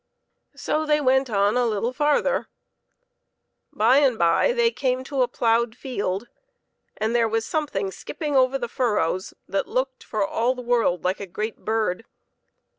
[0.55, 2.47] So they went on a little farther.
[3.71, 6.27] By and by they came to a ploughed field,
[6.97, 11.19] and there was something skipping over the furrows that looked for all the world like
[11.19, 12.05] a great bird.